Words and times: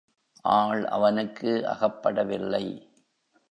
ஆள் 0.45 0.85
அவனுக்கு 0.85 1.67
அகப்படவில்லை. 1.67 2.65